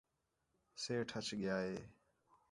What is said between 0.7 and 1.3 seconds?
سیٹھ اَچ